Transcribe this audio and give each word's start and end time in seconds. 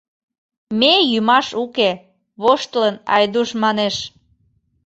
—Ме 0.79 0.93
йӱмаш 1.11 1.47
уке,— 1.63 1.89
воштылын, 2.41 2.95
Айдуш 3.15 3.49
манеш. 3.63 3.95